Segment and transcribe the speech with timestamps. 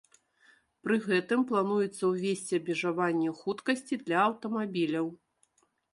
[0.85, 5.07] Пры гэтым плануецца ўвесці абмежаванне хуткасці для аўтамабіляў.